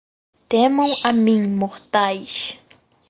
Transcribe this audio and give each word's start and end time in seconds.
Temam 0.49 0.91
a 1.03 1.11
mim, 1.13 1.43
mortais 1.55 2.57